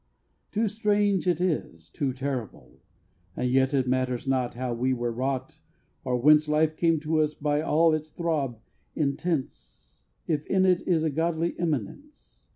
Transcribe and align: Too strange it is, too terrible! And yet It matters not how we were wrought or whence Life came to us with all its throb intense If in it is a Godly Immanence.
Too 0.51 0.67
strange 0.67 1.27
it 1.27 1.39
is, 1.39 1.87
too 1.87 2.11
terrible! 2.11 2.79
And 3.37 3.51
yet 3.51 3.71
It 3.71 3.87
matters 3.87 4.25
not 4.25 4.55
how 4.55 4.73
we 4.73 4.95
were 4.95 5.11
wrought 5.11 5.59
or 6.03 6.17
whence 6.17 6.47
Life 6.49 6.75
came 6.75 6.99
to 7.01 7.21
us 7.21 7.39
with 7.39 7.61
all 7.61 7.93
its 7.93 8.09
throb 8.09 8.57
intense 8.95 10.07
If 10.25 10.43
in 10.47 10.65
it 10.65 10.81
is 10.87 11.03
a 11.03 11.11
Godly 11.11 11.49
Immanence. 11.49 12.47